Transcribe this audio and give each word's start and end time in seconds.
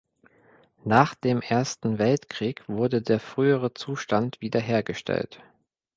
Nach 0.83 1.13
dem 1.13 1.41
Ersten 1.43 1.99
Weltkrieg 1.99 2.67
wurde 2.67 3.03
der 3.03 3.19
frühere 3.19 3.75
Zustand 3.75 4.41
wieder 4.41 4.59
hergestellt. 4.59 5.43